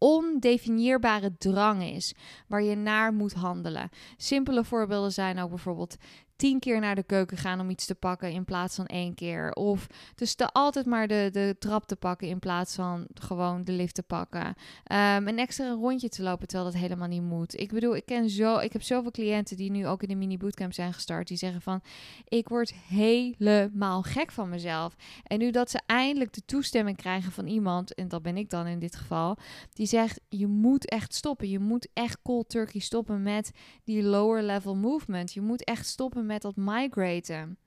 ondefinieerbare 0.00 1.36
drang 1.38 1.82
is 1.82 2.14
waar 2.46 2.62
je 2.62 2.76
naar 2.76 3.12
moet 3.12 3.32
handelen. 3.32 3.88
Simpele 4.16 4.64
voorbeelden 4.64 5.12
zijn 5.12 5.38
ook 5.38 5.48
bijvoorbeeld 5.48 5.96
tien 6.40 6.58
keer 6.58 6.80
naar 6.80 6.94
de 6.94 7.02
keuken 7.02 7.36
gaan 7.36 7.60
om 7.60 7.70
iets 7.70 7.86
te 7.86 7.94
pakken 7.94 8.32
in 8.32 8.44
plaats 8.44 8.74
van 8.74 8.86
één 8.86 9.14
keer. 9.14 9.52
Of 9.52 9.86
dus 10.14 10.36
de, 10.36 10.52
altijd 10.52 10.86
maar 10.86 11.08
de, 11.08 11.28
de 11.32 11.56
trap 11.58 11.86
te 11.86 11.96
pakken 11.96 12.28
in 12.28 12.38
plaats 12.38 12.74
van 12.74 13.06
gewoon 13.14 13.64
de 13.64 13.72
lift 13.72 13.94
te 13.94 14.02
pakken. 14.02 14.46
Um, 14.46 15.28
een 15.28 15.38
extra 15.38 15.70
rondje 15.70 16.08
te 16.08 16.22
lopen 16.22 16.48
terwijl 16.48 16.70
dat 16.70 16.80
helemaal 16.80 17.08
niet 17.08 17.22
moet. 17.22 17.60
Ik 17.60 17.72
bedoel, 17.72 17.96
ik 17.96 18.06
ken 18.06 18.30
zo, 18.30 18.58
ik 18.58 18.72
heb 18.72 18.82
zoveel 18.82 19.10
cliënten 19.10 19.56
die 19.56 19.70
nu 19.70 19.86
ook 19.86 20.02
in 20.02 20.08
de 20.08 20.14
mini 20.14 20.36
bootcamp 20.36 20.72
zijn 20.72 20.92
gestart. 20.92 21.28
Die 21.28 21.36
zeggen 21.36 21.60
van, 21.60 21.80
ik 22.28 22.48
word 22.48 22.74
helemaal 22.74 24.02
gek 24.02 24.32
van 24.32 24.48
mezelf. 24.48 24.96
En 25.22 25.38
nu 25.38 25.50
dat 25.50 25.70
ze 25.70 25.80
eindelijk 25.86 26.32
de 26.32 26.44
toestemming 26.44 26.96
krijgen 26.96 27.32
van 27.32 27.46
iemand, 27.46 27.94
en 27.94 28.08
dat 28.08 28.22
ben 28.22 28.36
ik 28.36 28.50
dan 28.50 28.66
in 28.66 28.78
dit 28.78 28.96
geval, 28.96 29.36
die 29.72 29.86
zegt, 29.86 30.20
je 30.28 30.46
moet 30.46 30.88
echt 30.88 31.14
stoppen. 31.14 31.48
Je 31.48 31.58
moet 31.58 31.88
echt 31.92 32.18
cold 32.22 32.48
turkey 32.48 32.80
stoppen 32.80 33.22
met 33.22 33.50
die 33.84 34.02
lower 34.02 34.42
level 34.42 34.76
movement. 34.76 35.32
Je 35.32 35.40
moet 35.40 35.64
echt 35.64 35.86
stoppen 35.86 36.26
met 36.30 36.42
dat 36.42 36.56
migraten. 36.56 37.58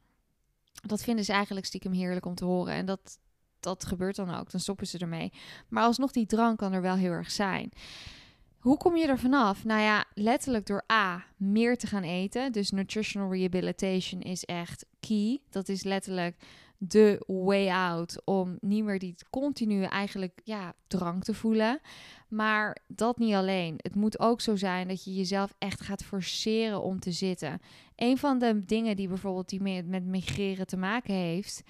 Dat 0.73 1.03
vinden 1.03 1.25
ze 1.25 1.31
eigenlijk 1.33 1.65
stiekem 1.65 1.91
heerlijk 1.91 2.25
om 2.25 2.35
te 2.35 2.45
horen. 2.45 2.73
En 2.73 2.85
dat, 2.85 3.19
dat 3.59 3.85
gebeurt 3.85 4.15
dan 4.15 4.35
ook. 4.35 4.51
Dan 4.51 4.59
stoppen 4.59 4.87
ze 4.87 4.97
ermee. 4.97 5.31
Maar 5.67 5.83
alsnog, 5.83 6.11
die 6.11 6.25
drang 6.25 6.57
kan 6.57 6.73
er 6.73 6.81
wel 6.81 6.95
heel 6.95 7.11
erg 7.11 7.31
zijn. 7.31 7.71
Hoe 8.59 8.77
kom 8.77 8.95
je 8.95 9.07
er 9.07 9.19
vanaf? 9.19 9.63
Nou 9.63 9.81
ja, 9.81 10.05
letterlijk 10.13 10.65
door 10.65 10.83
A, 10.91 11.25
meer 11.37 11.77
te 11.77 11.87
gaan 11.87 12.03
eten. 12.03 12.51
Dus 12.51 12.71
nutritional 12.71 13.31
rehabilitation 13.31 14.21
is 14.21 14.43
echt 14.43 14.85
key. 14.99 15.39
Dat 15.49 15.69
is 15.69 15.83
letterlijk 15.83 16.35
de 16.87 17.23
way 17.27 17.69
out 17.69 18.21
om 18.25 18.57
niet 18.61 18.83
meer 18.83 18.99
die 18.99 19.15
continue 19.29 19.85
eigenlijk 19.85 20.41
ja, 20.43 20.73
drang 20.87 21.23
te 21.23 21.33
voelen. 21.33 21.79
Maar 22.27 22.77
dat 22.87 23.17
niet 23.17 23.33
alleen. 23.33 23.75
Het 23.77 23.95
moet 23.95 24.19
ook 24.19 24.41
zo 24.41 24.55
zijn 24.55 24.87
dat 24.87 25.03
je 25.03 25.13
jezelf 25.13 25.55
echt 25.57 25.81
gaat 25.81 26.03
forceren 26.03 26.81
om 26.81 26.99
te 26.99 27.11
zitten. 27.11 27.61
Een 27.95 28.17
van 28.17 28.39
de 28.39 28.65
dingen 28.65 28.95
die 28.95 29.07
bijvoorbeeld 29.07 29.49
die 29.49 29.61
met 29.61 30.05
migreren 30.05 30.67
te 30.67 30.77
maken 30.77 31.13
heeft, 31.13 31.63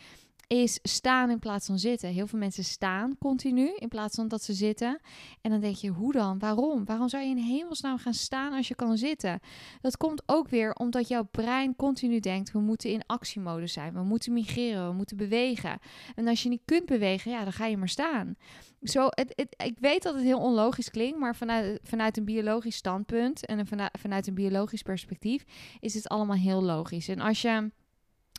is 0.62 0.80
staan 0.82 1.30
in 1.30 1.40
plaats 1.40 1.66
van 1.66 1.80
zitten. 1.80 2.10
Heel 2.10 2.28
veel 2.28 2.40
mensen 2.40 2.64
staan 2.64 3.18
continu 3.18 3.76
in 3.76 3.88
plaats 3.88 4.16
van 4.16 4.28
dat 4.28 4.44
ze 4.44 4.54
zitten. 4.54 5.00
En 5.42 5.52
dan 5.52 5.60
denk 5.60 5.76
je, 5.76 5.90
hoe 5.90 6.12
dan? 6.12 6.40
Waarom? 6.40 6.86
Waarom 6.86 7.10
zou 7.10 7.24
je 7.24 7.30
in 7.30 7.38
hemelsnaam 7.38 7.98
gaan 7.98 8.14
staan 8.14 8.54
als 8.54 8.68
je 8.68 8.76
kan 8.76 8.98
zitten? 8.98 9.40
Dat 9.82 9.98
komt 9.98 10.24
ook 10.26 10.48
weer 10.48 10.74
omdat 10.74 11.08
jouw 11.08 11.24
brein 11.24 11.76
continu 11.76 12.20
denkt, 12.20 12.52
we 12.52 12.60
moeten 12.60 12.90
in 12.90 13.06
actiemodus 13.06 13.74
zijn. 13.74 13.94
We 13.94 14.04
moeten 14.04 14.34
migreren, 14.34 14.88
we 14.88 14.94
moeten 14.94 15.18
bewegen. 15.18 15.80
En 16.16 16.28
als 16.28 16.44
je 16.44 16.50
niet 16.50 16.62
kunt 16.66 16.86
bewegen, 16.86 17.32
ja, 17.32 17.44
dan 17.44 17.54
ga 17.54 17.66
je 17.66 17.78
maar 17.78 17.90
staan. 17.90 18.36
Zo, 18.82 19.08
het, 19.10 19.56
ik 19.64 19.78
weet 19.80 20.04
dat 20.04 20.14
het 20.14 20.24
heel 20.24 20.40
onlogisch 20.40 20.90
klinkt, 20.90 21.20
maar 21.20 21.36
vanuit, 21.36 21.80
vanuit 21.84 22.18
een 22.18 22.26
biologisch 22.26 22.76
standpunt 22.76 23.46
en 23.46 23.68
vanuit, 23.68 23.92
vanuit 24.00 24.28
een 24.28 24.34
biologisch 24.34 24.82
perspectief 24.82 25.44
is 25.80 25.94
het 25.94 26.08
allemaal 26.08 26.38
heel 26.38 26.64
logisch. 26.64 27.08
En 27.08 27.20
als 27.20 27.42
je 27.42 27.72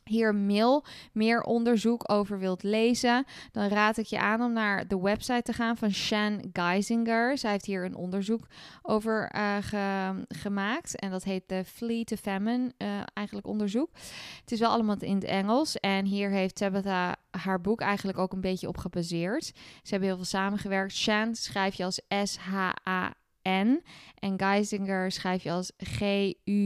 hier 0.04 0.34
mail 0.34 0.84
meer 1.12 1.42
onderzoek 1.42 2.12
over 2.12 2.38
wilt 2.38 2.62
lezen, 2.62 3.24
dan 3.52 3.68
raad 3.68 3.96
ik 3.96 4.06
je 4.06 4.18
aan 4.18 4.42
om 4.42 4.52
naar 4.52 4.88
de 4.88 5.00
website 5.00 5.42
te 5.42 5.52
gaan 5.52 5.76
van 5.76 5.90
Shan 5.90 6.44
Geisinger. 6.52 7.38
Zij 7.38 7.50
heeft 7.50 7.64
hier 7.64 7.84
een 7.84 7.96
onderzoek 7.96 8.46
over 8.82 9.34
uh, 9.36 10.10
gemaakt 10.28 11.00
en 11.00 11.10
dat 11.10 11.24
heet 11.24 11.48
de 11.48 11.64
Flee 11.64 12.04
to 12.04 12.16
Famine, 12.16 12.72
uh, 12.78 12.88
eigenlijk 13.14 13.46
onderzoek. 13.46 13.90
Het 14.40 14.52
is 14.52 14.60
wel 14.60 14.70
allemaal 14.70 14.96
in 14.98 15.14
het 15.14 15.24
Engels 15.24 15.76
en 15.76 16.04
hier 16.04 16.30
heeft 16.30 16.54
Tabitha 16.54 17.16
haar 17.30 17.60
boek 17.60 17.80
eigenlijk 17.80 18.18
ook 18.18 18.32
een 18.32 18.40
beetje 18.40 18.68
op 18.68 18.76
gebaseerd. 18.76 19.44
Ze 19.44 19.90
hebben 19.90 20.08
heel 20.08 20.16
veel 20.16 20.26
samengewerkt. 20.26 20.92
Shan 20.92 21.34
schrijf 21.34 21.74
je 21.74 21.84
als 21.84 22.00
S-H-A 22.08 23.14
N. 23.48 23.82
En 24.18 24.38
Geisinger 24.38 25.12
schrijf 25.12 25.42
je 25.42 25.50
als 25.50 25.72
G-U-I-S-I-N-G-E-R. 25.76 26.60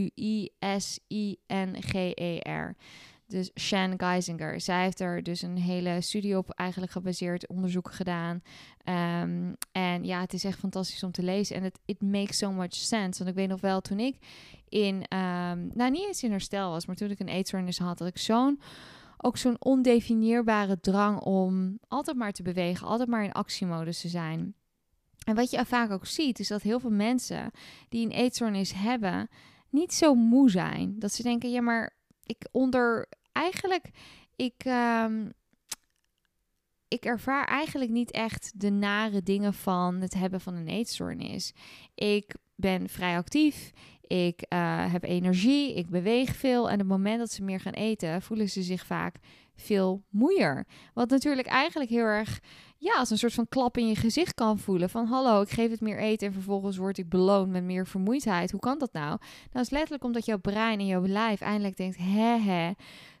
Dus 3.29 3.51
Shan 3.55 3.93
Geisinger. 3.97 4.61
Zij 4.61 4.83
heeft 4.83 4.99
er 4.99 5.23
dus 5.23 5.41
een 5.41 5.57
hele 5.57 6.01
studie 6.01 6.37
op 6.37 6.49
eigenlijk 6.49 6.91
gebaseerd 6.91 7.47
onderzoek 7.47 7.91
gedaan. 7.91 8.41
Um, 8.85 9.55
en 9.71 10.03
ja, 10.03 10.19
het 10.19 10.33
is 10.33 10.43
echt 10.43 10.59
fantastisch 10.59 11.03
om 11.03 11.11
te 11.11 11.23
lezen. 11.23 11.55
En 11.55 11.63
het 11.63 11.79
it 11.85 12.01
makes 12.01 12.37
so 12.37 12.51
much 12.51 12.73
sense. 12.73 13.17
Want 13.17 13.29
ik 13.29 13.35
weet 13.35 13.49
nog 13.49 13.61
wel, 13.61 13.81
toen 13.81 13.99
ik 13.99 14.17
in, 14.69 14.95
um, 14.95 15.71
nou 15.73 15.89
niet 15.89 16.07
eens 16.07 16.23
in 16.23 16.31
herstel 16.31 16.71
was, 16.71 16.85
maar 16.85 16.95
toen 16.95 17.09
ik 17.09 17.19
een 17.19 17.27
eetstoornis 17.27 17.79
had, 17.79 17.99
had 17.99 18.07
ik 18.07 18.17
zo'n 18.17 18.59
ook 19.17 19.37
zo'n 19.37 19.55
ondefinieerbare 19.59 20.79
drang 20.79 21.19
om 21.19 21.79
altijd 21.87 22.17
maar 22.17 22.31
te 22.31 22.43
bewegen, 22.43 22.87
altijd 22.87 23.09
maar 23.09 23.23
in 23.23 23.31
actiemodus 23.31 24.01
te 24.01 24.07
zijn. 24.07 24.53
En 25.25 25.35
wat 25.35 25.51
je 25.51 25.65
vaak 25.65 25.91
ook 25.91 26.05
ziet, 26.05 26.39
is 26.39 26.47
dat 26.47 26.61
heel 26.61 26.79
veel 26.79 26.89
mensen 26.89 27.51
die 27.89 28.05
een 28.05 28.11
eetstoornis 28.11 28.73
hebben, 28.73 29.29
niet 29.69 29.93
zo 29.93 30.15
moe 30.15 30.49
zijn. 30.49 30.99
Dat 30.99 31.11
ze 31.11 31.23
denken, 31.23 31.51
ja, 31.51 31.61
maar 31.61 31.97
ik 32.23 32.47
onder 32.51 33.07
eigenlijk, 33.39 33.89
ik, 34.35 34.65
um, 35.05 35.33
ik 36.87 37.05
ervaar 37.05 37.45
eigenlijk 37.45 37.91
niet 37.91 38.11
echt 38.11 38.51
de 38.55 38.69
nare 38.69 39.23
dingen 39.23 39.53
van 39.53 39.95
het 39.95 40.13
hebben 40.13 40.41
van 40.41 40.55
een 40.55 40.67
eetstoornis. 40.67 41.53
Ik 41.95 42.35
ben 42.55 42.89
vrij 42.89 43.17
actief. 43.17 43.71
Ik 44.01 44.45
uh, 44.53 44.91
heb 44.91 45.03
energie, 45.03 45.75
ik 45.75 45.89
beweeg 45.89 46.35
veel. 46.35 46.67
En 46.67 46.73
op 46.73 46.79
het 46.79 46.87
moment 46.87 47.19
dat 47.19 47.31
ze 47.31 47.43
meer 47.43 47.59
gaan 47.59 47.73
eten, 47.73 48.21
voelen 48.21 48.49
ze 48.49 48.61
zich 48.61 48.85
vaak 48.85 49.15
veel 49.55 50.03
moeier. 50.09 50.65
Wat 50.93 51.09
natuurlijk 51.09 51.47
eigenlijk 51.47 51.89
heel 51.89 52.03
erg 52.03 52.39
ja, 52.77 52.93
als 52.95 53.09
een 53.09 53.17
soort 53.17 53.33
van 53.33 53.47
klap 53.47 53.77
in 53.77 53.87
je 53.87 53.95
gezicht 53.95 54.33
kan 54.33 54.59
voelen. 54.59 54.89
Van 54.89 55.05
hallo, 55.05 55.41
ik 55.41 55.49
geef 55.49 55.69
het 55.69 55.81
meer 55.81 55.99
eten 55.99 56.27
en 56.27 56.33
vervolgens 56.33 56.77
word 56.77 56.97
ik 56.97 57.09
beloond 57.09 57.49
met 57.49 57.63
meer 57.63 57.87
vermoeidheid. 57.87 58.51
Hoe 58.51 58.59
kan 58.59 58.77
dat 58.77 58.93
nou? 58.93 59.17
Dat 59.51 59.61
is 59.61 59.69
letterlijk 59.69 60.03
omdat 60.03 60.25
jouw 60.25 60.37
brein 60.37 60.79
en 60.79 60.85
jouw 60.85 61.05
lijf 61.05 61.41
eindelijk 61.41 61.77
denkt, 61.77 61.97
hè 61.97 62.37
hè, 62.37 62.71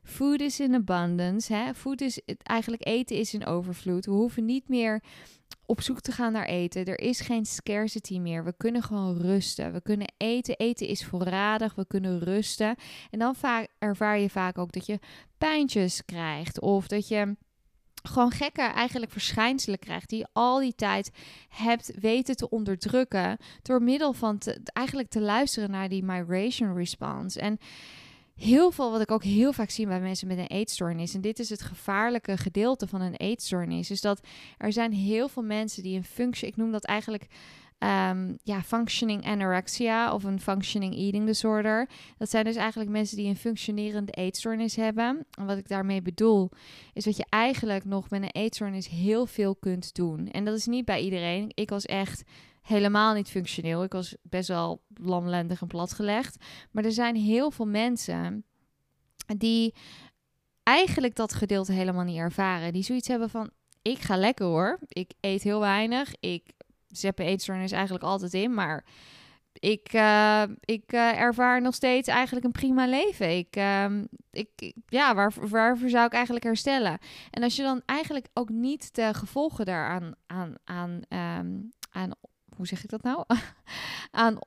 food 0.09 0.41
is 0.41 0.59
in 0.59 0.75
abundance. 0.75 1.53
Hè? 1.53 1.73
Food 1.73 2.01
is, 2.01 2.21
eigenlijk 2.43 2.87
eten 2.87 3.15
is 3.15 3.33
in 3.33 3.45
overvloed. 3.45 4.05
We 4.05 4.11
hoeven 4.11 4.45
niet 4.45 4.67
meer 4.67 5.03
op 5.65 5.81
zoek 5.81 5.99
te 5.99 6.11
gaan 6.11 6.31
naar 6.31 6.45
eten. 6.45 6.85
Er 6.85 6.99
is 6.99 7.19
geen 7.19 7.45
scarcity 7.45 8.19
meer. 8.19 8.43
We 8.43 8.53
kunnen 8.57 8.83
gewoon 8.83 9.17
rusten. 9.17 9.73
We 9.73 9.81
kunnen 9.81 10.13
eten. 10.17 10.57
Eten 10.57 10.87
is 10.87 11.05
voorradig. 11.05 11.75
We 11.75 11.87
kunnen 11.87 12.19
rusten. 12.19 12.75
En 13.09 13.19
dan 13.19 13.35
ervaar 13.79 14.19
je 14.19 14.29
vaak 14.29 14.57
ook 14.57 14.71
dat 14.71 14.85
je 14.85 14.99
pijntjes 15.37 16.05
krijgt. 16.05 16.59
Of 16.59 16.87
dat 16.87 17.07
je 17.07 17.35
gewoon 18.03 18.31
gekke 18.31 18.61
eigenlijk 18.61 19.11
verschijnselen 19.11 19.79
krijgt 19.79 20.09
die 20.09 20.19
je 20.19 20.27
al 20.33 20.59
die 20.59 20.75
tijd 20.75 21.11
hebt 21.49 21.91
weten 21.99 22.35
te 22.35 22.49
onderdrukken 22.49 23.37
door 23.61 23.81
middel 23.81 24.13
van 24.13 24.41
eigenlijk 24.73 25.09
te 25.09 25.21
luisteren 25.21 25.71
naar 25.71 25.89
die 25.89 26.03
migration 26.03 26.75
response. 26.75 27.39
En 27.39 27.57
heel 28.39 28.71
veel 28.71 28.91
wat 28.91 29.01
ik 29.01 29.11
ook 29.11 29.23
heel 29.23 29.53
vaak 29.53 29.69
zie 29.69 29.87
bij 29.87 29.99
mensen 29.99 30.27
met 30.27 30.37
een 30.37 30.47
eetstoornis 30.47 31.13
en 31.13 31.21
dit 31.21 31.39
is 31.39 31.49
het 31.49 31.61
gevaarlijke 31.61 32.37
gedeelte 32.37 32.87
van 32.87 33.01
een 33.01 33.15
eetstoornis 33.15 33.91
is 33.91 34.01
dat 34.01 34.27
er 34.57 34.73
zijn 34.73 34.93
heel 34.93 35.27
veel 35.27 35.43
mensen 35.43 35.83
die 35.83 35.97
een 35.97 36.03
functie 36.03 36.47
ik 36.47 36.55
noem 36.55 36.71
dat 36.71 36.85
eigenlijk 36.85 37.27
um, 37.79 38.37
ja, 38.43 38.61
functioning 38.63 39.25
anorexia 39.25 40.13
of 40.13 40.23
een 40.23 40.39
functioning 40.39 40.95
eating 40.95 41.25
disorder. 41.25 41.89
Dat 42.17 42.29
zijn 42.29 42.45
dus 42.45 42.55
eigenlijk 42.55 42.89
mensen 42.89 43.17
die 43.17 43.27
een 43.27 43.35
functionerende 43.35 44.11
eetstoornis 44.11 44.75
hebben. 44.75 45.25
En 45.37 45.45
wat 45.45 45.57
ik 45.57 45.67
daarmee 45.67 46.01
bedoel, 46.01 46.49
is 46.93 47.03
dat 47.03 47.17
je 47.17 47.25
eigenlijk 47.29 47.85
nog 47.85 48.09
met 48.09 48.21
een 48.21 48.31
eetstoornis 48.31 48.87
heel 48.87 49.25
veel 49.25 49.55
kunt 49.55 49.95
doen. 49.95 50.27
En 50.31 50.45
dat 50.45 50.57
is 50.57 50.65
niet 50.65 50.85
bij 50.85 51.01
iedereen. 51.01 51.51
Ik 51.53 51.69
was 51.69 51.85
echt 51.85 52.23
helemaal 52.69 53.13
niet 53.13 53.29
functioneel. 53.29 53.83
Ik 53.83 53.91
was 53.91 54.15
best 54.21 54.47
wel 54.47 54.81
lamlendig 54.93 55.61
en 55.61 55.67
platgelegd. 55.67 56.45
Maar 56.71 56.83
er 56.83 56.91
zijn 56.91 57.15
heel 57.15 57.51
veel 57.51 57.65
mensen 57.65 58.45
die 59.37 59.73
eigenlijk 60.63 61.15
dat 61.15 61.33
gedeelte 61.33 61.71
helemaal 61.71 62.03
niet 62.03 62.17
ervaren. 62.17 62.73
Die 62.73 62.83
zoiets 62.83 63.07
hebben 63.07 63.29
van, 63.29 63.49
ik 63.81 63.99
ga 63.99 64.17
lekker 64.17 64.45
hoor. 64.45 64.79
Ik 64.87 65.11
eet 65.19 65.43
heel 65.43 65.59
weinig. 65.59 66.13
Ik 66.19 66.51
zeppen 66.87 67.25
eetstoornis 67.25 67.71
eigenlijk 67.71 68.03
altijd 68.03 68.33
in. 68.33 68.53
Maar 68.53 68.85
ik, 69.53 69.93
uh, 69.93 70.43
ik 70.59 70.93
uh, 70.93 71.19
ervaar 71.19 71.61
nog 71.61 71.75
steeds 71.75 72.07
eigenlijk 72.07 72.45
een 72.45 72.51
prima 72.51 72.87
leven. 72.87 73.37
Ik, 73.37 73.55
uh, 73.55 73.85
ik, 74.31 74.73
ja, 74.85 75.15
waar, 75.15 75.33
waarvoor 75.49 75.89
zou 75.89 76.05
ik 76.05 76.13
eigenlijk 76.13 76.45
herstellen? 76.45 76.97
En 77.31 77.43
als 77.43 77.55
je 77.55 77.63
dan 77.63 77.81
eigenlijk 77.85 78.27
ook 78.33 78.49
niet 78.49 78.95
de 78.95 79.13
gevolgen 79.13 79.65
daaraan 79.65 80.13
aan, 80.27 80.53
aan, 80.63 81.01
um, 81.09 81.69
aan 81.91 82.11
hoe 82.59 82.67
zeg 82.67 82.83
ik 82.83 82.89
dat 82.89 83.03
nou? 83.03 83.23
aan 84.11 84.37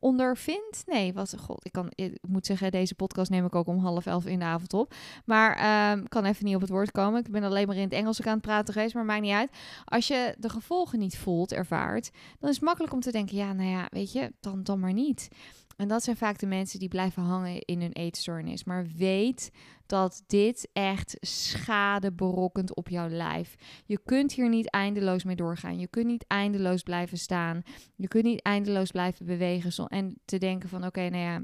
ondervindt. 0.00 0.82
Nee, 0.86 1.12
wat 1.12 1.34
god, 1.38 1.64
ik 1.64 1.72
kan, 1.72 1.86
ik 1.94 2.18
moet 2.28 2.46
zeggen, 2.46 2.70
deze 2.70 2.94
podcast 2.94 3.30
neem 3.30 3.44
ik 3.44 3.54
ook 3.54 3.66
om 3.66 3.78
half 3.78 4.06
elf 4.06 4.26
in 4.26 4.38
de 4.38 4.44
avond 4.44 4.72
op. 4.72 4.94
Maar 5.24 5.90
um, 5.92 6.08
kan 6.08 6.24
even 6.24 6.44
niet 6.44 6.54
op 6.54 6.60
het 6.60 6.70
woord 6.70 6.90
komen. 6.90 7.20
Ik 7.20 7.30
ben 7.30 7.42
alleen 7.42 7.66
maar 7.66 7.76
in 7.76 7.82
het 7.82 7.92
Engels 7.92 8.22
aan 8.22 8.32
het 8.32 8.42
praten 8.42 8.74
geweest, 8.74 8.94
maar 8.94 9.04
maakt 9.04 9.22
niet 9.22 9.32
uit. 9.32 9.50
Als 9.84 10.06
je 10.06 10.34
de 10.38 10.48
gevolgen 10.48 10.98
niet 10.98 11.18
voelt, 11.18 11.52
ervaart, 11.52 12.10
dan 12.38 12.48
is 12.48 12.54
het 12.54 12.64
makkelijk 12.64 12.92
om 12.92 13.00
te 13.00 13.12
denken, 13.12 13.36
ja, 13.36 13.52
nou 13.52 13.68
ja, 13.68 13.86
weet 13.90 14.12
je, 14.12 14.32
dan, 14.40 14.62
dan 14.62 14.80
maar 14.80 14.92
niet. 14.92 15.28
En 15.78 15.88
dat 15.88 16.02
zijn 16.02 16.16
vaak 16.16 16.38
de 16.38 16.46
mensen 16.46 16.78
die 16.78 16.88
blijven 16.88 17.22
hangen 17.22 17.60
in 17.60 17.80
hun 17.80 17.92
eetstoornis. 17.92 18.64
Maar 18.64 18.86
weet 18.96 19.50
dat 19.86 20.22
dit 20.26 20.68
echt 20.72 21.16
schade 21.20 22.12
berokkent 22.12 22.74
op 22.74 22.88
jouw 22.88 23.08
lijf. 23.08 23.54
Je 23.86 24.00
kunt 24.04 24.32
hier 24.32 24.48
niet 24.48 24.70
eindeloos 24.70 25.24
mee 25.24 25.36
doorgaan. 25.36 25.78
Je 25.78 25.86
kunt 25.86 26.06
niet 26.06 26.24
eindeloos 26.26 26.82
blijven 26.82 27.18
staan. 27.18 27.62
Je 27.96 28.08
kunt 28.08 28.24
niet 28.24 28.42
eindeloos 28.42 28.90
blijven 28.90 29.26
bewegen. 29.26 29.86
En 29.86 30.20
te 30.24 30.38
denken 30.38 30.68
van 30.68 30.84
oké, 30.86 31.08
nou 31.08 31.22
ja, 31.22 31.42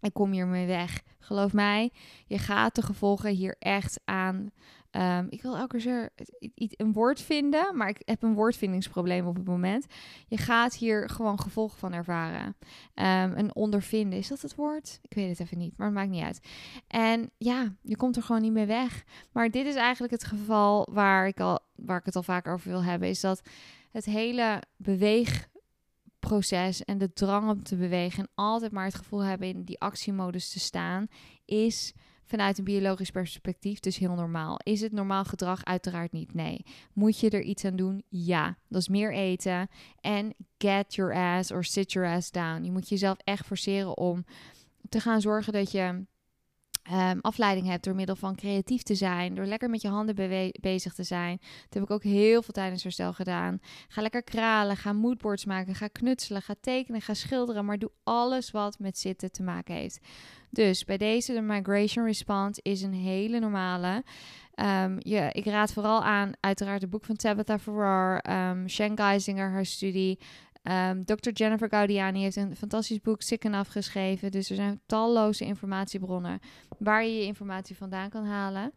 ik 0.00 0.12
kom 0.12 0.32
hiermee 0.32 0.66
weg. 0.66 1.02
Geloof 1.18 1.52
mij, 1.52 1.92
je 2.26 2.38
gaat 2.38 2.74
de 2.74 2.82
gevolgen 2.82 3.30
hier 3.30 3.56
echt 3.58 4.00
aan 4.04 4.50
Um, 4.96 5.26
ik 5.30 5.42
wil 5.42 5.56
elke 5.56 5.78
keer 5.78 6.10
een 6.56 6.92
woord 6.92 7.20
vinden, 7.20 7.76
maar 7.76 7.88
ik 7.88 8.02
heb 8.04 8.22
een 8.22 8.34
woordvindingsprobleem 8.34 9.26
op 9.26 9.36
het 9.36 9.44
moment. 9.44 9.86
Je 10.26 10.36
gaat 10.36 10.74
hier 10.74 11.08
gewoon 11.08 11.40
gevolgen 11.40 11.78
van 11.78 11.92
ervaren. 11.92 12.46
Um, 12.46 12.56
een 13.36 13.54
ondervinden, 13.54 14.18
is 14.18 14.28
dat 14.28 14.40
het 14.40 14.54
woord? 14.54 14.98
Ik 15.02 15.14
weet 15.14 15.28
het 15.28 15.40
even 15.40 15.58
niet, 15.58 15.76
maar 15.76 15.86
het 15.86 15.96
maakt 15.96 16.10
niet 16.10 16.22
uit. 16.22 16.40
En 16.86 17.30
ja, 17.38 17.74
je 17.82 17.96
komt 17.96 18.16
er 18.16 18.22
gewoon 18.22 18.42
niet 18.42 18.52
meer 18.52 18.66
weg. 18.66 19.04
Maar 19.32 19.50
dit 19.50 19.66
is 19.66 19.74
eigenlijk 19.74 20.12
het 20.12 20.24
geval 20.24 20.88
waar 20.90 21.26
ik, 21.26 21.40
al, 21.40 21.60
waar 21.74 21.98
ik 21.98 22.04
het 22.04 22.16
al 22.16 22.22
vaker 22.22 22.52
over 22.52 22.70
wil 22.70 22.84
hebben, 22.84 23.08
is 23.08 23.20
dat 23.20 23.42
het 23.90 24.04
hele 24.04 24.62
beweegproces 24.76 26.84
en 26.84 26.98
de 26.98 27.12
drang 27.12 27.50
om 27.50 27.62
te 27.62 27.76
bewegen 27.76 28.22
en 28.22 28.30
altijd 28.34 28.72
maar 28.72 28.84
het 28.84 28.94
gevoel 28.94 29.20
hebben 29.20 29.48
in 29.48 29.64
die 29.64 29.80
actiemodus 29.80 30.50
te 30.50 30.60
staan, 30.60 31.06
is 31.44 31.94
vanuit 32.32 32.58
een 32.58 32.64
biologisch 32.64 33.10
perspectief 33.10 33.80
dus 33.80 33.96
heel 33.96 34.14
normaal. 34.14 34.60
Is 34.62 34.80
het 34.80 34.92
normaal 34.92 35.24
gedrag? 35.24 35.64
Uiteraard 35.64 36.12
niet. 36.12 36.34
Nee. 36.34 36.64
Moet 36.92 37.18
je 37.20 37.30
er 37.30 37.42
iets 37.42 37.64
aan 37.64 37.76
doen? 37.76 38.02
Ja. 38.08 38.56
Dat 38.68 38.80
is 38.80 38.88
meer 38.88 39.12
eten. 39.12 39.68
En 40.00 40.34
get 40.58 40.94
your 40.94 41.14
ass 41.14 41.50
or 41.50 41.64
sit 41.64 41.92
your 41.92 42.08
ass 42.08 42.30
down. 42.30 42.64
Je 42.64 42.70
moet 42.70 42.88
jezelf 42.88 43.18
echt 43.24 43.46
forceren 43.46 43.96
om 43.96 44.24
te 44.88 45.00
gaan 45.00 45.20
zorgen 45.20 45.52
dat 45.52 45.70
je 45.70 46.04
um, 46.90 47.18
afleiding 47.20 47.66
hebt 47.66 47.84
door 47.84 47.94
middel 47.94 48.16
van 48.16 48.34
creatief 48.34 48.82
te 48.82 48.94
zijn, 48.94 49.34
door 49.34 49.44
lekker 49.44 49.70
met 49.70 49.82
je 49.82 49.88
handen 49.88 50.50
bezig 50.60 50.94
te 50.94 51.02
zijn. 51.02 51.38
Dat 51.40 51.74
heb 51.74 51.82
ik 51.82 51.90
ook 51.90 52.02
heel 52.02 52.42
veel 52.42 52.54
tijdens 52.54 52.82
herstel 52.82 53.12
gedaan. 53.12 53.60
Ga 53.88 54.02
lekker 54.02 54.22
kralen, 54.22 54.76
ga 54.76 54.92
moodboards 54.92 55.44
maken, 55.44 55.74
ga 55.74 55.88
knutselen, 55.88 56.42
ga 56.42 56.54
tekenen, 56.60 57.00
ga 57.00 57.14
schilderen, 57.14 57.64
maar 57.64 57.78
doe 57.78 57.90
alles 58.04 58.50
wat 58.50 58.78
met 58.78 58.98
zitten 58.98 59.32
te 59.32 59.42
maken 59.42 59.74
heeft. 59.74 60.00
Dus 60.50 60.84
bij 60.84 60.96
deze, 60.96 61.32
de 61.32 61.40
migration 61.40 62.04
response, 62.04 62.60
is 62.62 62.82
een 62.82 62.94
hele 62.94 63.38
normale. 63.38 64.04
Um, 64.54 64.96
je, 64.98 65.28
ik 65.32 65.44
raad 65.44 65.72
vooral 65.72 66.02
aan, 66.02 66.32
uiteraard, 66.40 66.80
het 66.80 66.90
boek 66.90 67.04
van 67.04 67.16
Tabitha 67.16 67.58
Farrar, 67.58 68.24
um, 68.50 68.68
Shen 68.68 68.96
Geisinger, 68.96 69.50
haar 69.50 69.66
studie. 69.66 70.18
Ehm, 70.62 71.02
Dr. 71.04 71.30
Jennifer 71.32 71.68
Gaudiani 71.68 72.22
heeft 72.22 72.36
een 72.36 72.56
fantastisch 72.56 73.00
boek 73.00 73.22
Sick 73.22 73.44
Enough 73.44 73.70
geschreven. 73.70 74.30
Dus 74.30 74.50
er 74.50 74.56
zijn 74.56 74.80
talloze 74.86 75.44
informatiebronnen 75.44 76.40
waar 76.78 77.04
je 77.04 77.14
je 77.14 77.24
informatie 77.24 77.76
vandaan 77.76 78.10
kan 78.10 78.24
halen. 78.24 78.72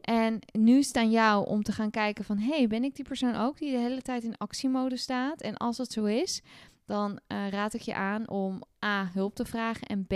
En 0.00 0.38
nu 0.52 0.78
is 0.78 0.86
het 0.86 0.96
aan 0.96 1.10
jou 1.10 1.46
om 1.46 1.62
te 1.62 1.72
gaan 1.72 1.90
kijken 1.90 2.24
van... 2.24 2.38
hey, 2.38 2.66
ben 2.66 2.84
ik 2.84 2.94
die 2.94 3.04
persoon 3.04 3.34
ook 3.34 3.58
die 3.58 3.70
de 3.70 3.78
hele 3.78 4.02
tijd 4.02 4.24
in 4.24 4.36
actiemode 4.36 4.96
staat? 4.96 5.40
En 5.40 5.56
als 5.56 5.76
dat 5.76 5.92
zo 5.92 6.04
is, 6.04 6.42
dan 6.84 7.10
uh, 7.10 7.48
raad 7.48 7.74
ik 7.74 7.80
je 7.80 7.94
aan 7.94 8.28
om 8.28 8.62
A, 8.84 9.10
hulp 9.12 9.34
te 9.34 9.44
vragen 9.44 9.86
en 9.86 10.06
B 10.06 10.14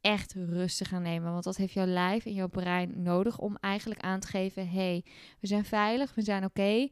echt 0.00 0.34
rust 0.34 0.78
te 0.78 0.84
gaan 0.84 1.02
nemen. 1.02 1.32
Want 1.32 1.44
dat 1.44 1.56
heeft 1.56 1.72
jouw 1.72 1.86
lijf 1.86 2.24
en 2.24 2.32
jouw 2.32 2.48
brein 2.48 3.02
nodig 3.02 3.38
om 3.38 3.56
eigenlijk 3.60 4.00
aan 4.00 4.20
te 4.20 4.26
geven: 4.26 4.68
hey, 4.68 5.04
we 5.40 5.46
zijn 5.46 5.64
veilig, 5.64 6.14
we 6.14 6.22
zijn 6.22 6.44
oké. 6.44 6.88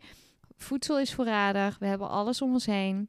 Voedsel 0.56 0.98
is 0.98 1.14
voorradig, 1.14 1.78
we 1.78 1.86
hebben 1.86 2.08
alles 2.08 2.42
om 2.42 2.52
ons 2.52 2.66
heen. 2.66 3.08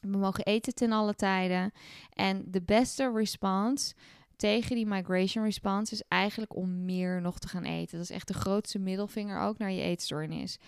We 0.00 0.16
mogen 0.16 0.44
eten 0.44 0.74
ten 0.74 0.92
alle 0.92 1.14
tijden. 1.14 1.72
En 2.12 2.44
de 2.46 2.62
beste 2.62 3.12
response 3.12 3.94
tegen 4.36 4.76
die 4.76 4.86
migration 4.86 5.44
response 5.44 5.92
is 5.94 6.02
eigenlijk 6.08 6.56
om 6.56 6.84
meer 6.84 7.20
nog 7.20 7.38
te 7.38 7.48
gaan 7.48 7.64
eten. 7.64 7.96
Dat 7.98 8.08
is 8.08 8.14
echt 8.14 8.28
de 8.28 8.34
grootste 8.34 8.78
middelvinger 8.78 9.40
ook 9.40 9.58
naar 9.58 9.72
je 9.72 9.82
eetstoornis. 9.82 10.58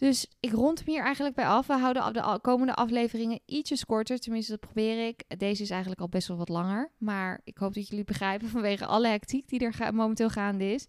Dus 0.00 0.26
ik 0.40 0.52
rond 0.52 0.78
hem 0.78 0.88
hier 0.88 1.02
eigenlijk 1.04 1.34
bij 1.34 1.46
af. 1.46 1.66
We 1.66 1.72
houden 1.72 2.12
de 2.12 2.38
komende 2.42 2.74
afleveringen 2.74 3.40
ietsjes 3.46 3.84
korter. 3.84 4.18
Tenminste, 4.18 4.50
dat 4.50 4.60
probeer 4.60 5.06
ik. 5.06 5.24
Deze 5.38 5.62
is 5.62 5.70
eigenlijk 5.70 6.00
al 6.00 6.08
best 6.08 6.28
wel 6.28 6.36
wat 6.36 6.48
langer. 6.48 6.90
Maar 6.98 7.40
ik 7.44 7.58
hoop 7.58 7.74
dat 7.74 7.88
jullie 7.88 8.04
begrijpen 8.04 8.48
vanwege 8.58 8.86
alle 8.86 9.08
hectiek 9.08 9.48
die 9.48 9.60
er 9.60 9.94
momenteel 9.94 10.28
gaande 10.28 10.72
is. 10.72 10.86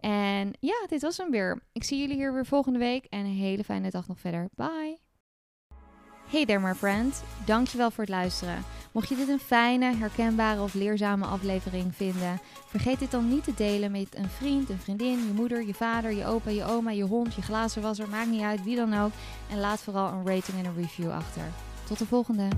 En 0.00 0.50
ja, 0.60 0.86
dit 0.86 1.02
was 1.02 1.16
hem 1.16 1.30
weer. 1.30 1.62
Ik 1.72 1.84
zie 1.84 2.00
jullie 2.00 2.16
hier 2.16 2.32
weer 2.32 2.46
volgende 2.46 2.78
week. 2.78 3.04
En 3.04 3.18
een 3.18 3.36
hele 3.36 3.64
fijne 3.64 3.90
dag 3.90 4.08
nog 4.08 4.20
verder. 4.20 4.48
Bye! 4.54 4.93
Hey 6.34 6.44
there 6.44 6.60
my 6.60 6.74
friend, 6.74 7.22
dankjewel 7.44 7.90
voor 7.90 8.04
het 8.04 8.12
luisteren. 8.12 8.64
Mocht 8.92 9.08
je 9.08 9.16
dit 9.16 9.28
een 9.28 9.38
fijne, 9.38 9.94
herkenbare 9.96 10.60
of 10.62 10.74
leerzame 10.74 11.24
aflevering 11.24 11.94
vinden, 11.96 12.40
vergeet 12.66 12.98
dit 12.98 13.10
dan 13.10 13.28
niet 13.28 13.44
te 13.44 13.54
delen 13.54 13.90
met 13.90 14.06
een 14.14 14.28
vriend, 14.28 14.70
een 14.70 14.78
vriendin, 14.78 15.26
je 15.26 15.32
moeder, 15.34 15.66
je 15.66 15.74
vader, 15.74 16.12
je 16.12 16.26
opa, 16.26 16.50
je 16.50 16.64
oma, 16.64 16.90
je 16.90 17.04
hond, 17.04 17.34
je 17.34 17.42
glazenwasser, 17.42 18.08
maakt 18.08 18.30
niet 18.30 18.42
uit, 18.42 18.64
wie 18.64 18.76
dan 18.76 18.94
ook. 18.94 19.12
En 19.50 19.60
laat 19.60 19.80
vooral 19.80 20.12
een 20.12 20.26
rating 20.26 20.58
en 20.58 20.64
een 20.64 20.76
review 20.76 21.10
achter. 21.10 21.42
Tot 21.84 21.98
de 21.98 22.06
volgende! 22.06 22.48